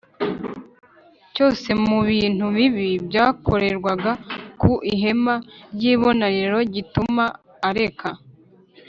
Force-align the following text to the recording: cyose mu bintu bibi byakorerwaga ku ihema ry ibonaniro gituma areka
cyose 1.33 1.67
mu 1.85 1.99
bintu 2.09 2.45
bibi 2.55 2.89
byakorerwaga 3.07 4.11
ku 4.61 4.71
ihema 4.93 5.35
ry 5.73 5.83
ibonaniro 5.93 6.59
gituma 6.75 7.25
areka 7.69 8.09